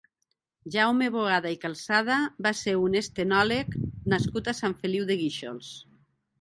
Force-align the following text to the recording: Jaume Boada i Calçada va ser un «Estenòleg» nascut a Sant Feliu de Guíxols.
Jaume 0.75 1.09
Boada 1.15 1.51
i 1.55 1.59
Calçada 1.65 2.17
va 2.47 2.53
ser 2.63 2.75
un 2.87 2.97
«Estenòleg» 3.03 3.79
nascut 4.15 4.53
a 4.55 4.59
Sant 4.65 4.77
Feliu 4.83 5.09
de 5.13 5.23
Guíxols. 5.25 5.73